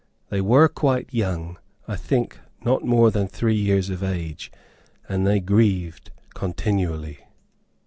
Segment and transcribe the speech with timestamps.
[0.29, 4.51] They were quite young, I think not more than three years of age,
[5.07, 7.19] and they grieved continually.